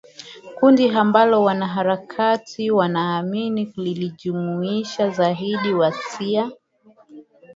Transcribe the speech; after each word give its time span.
kundi 0.59 0.89
ambalo 0.89 1.43
wanaharakati 1.43 2.71
wanaamini 2.71 3.73
lilijumuisha 3.77 5.09
zaidi 5.09 5.73
washia 5.73 6.51